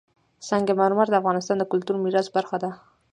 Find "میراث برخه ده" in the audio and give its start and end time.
2.03-2.69